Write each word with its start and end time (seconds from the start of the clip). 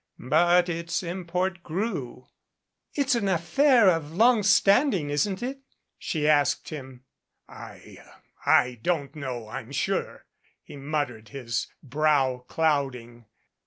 But 0.17 0.67
its 0.67 1.03
import 1.03 1.61
grew. 1.61 2.25
"It's 2.95 3.13
an 3.13 3.27
affair 3.27 3.87
of 3.87 4.11
long 4.13 4.41
standing, 4.41 5.11
isn't 5.11 5.43
it?" 5.43 5.59
she 5.99 6.27
asked 6.27 6.69
him. 6.69 7.03
"I 7.47 7.99
I 8.43 8.79
don't 8.81 9.15
know, 9.15 9.47
I'm 9.47 9.71
sure," 9.71 10.25
he 10.63 10.75
muttered, 10.75 11.29
his 11.29 11.67
brow 11.83 12.39
clouding. 12.47 13.25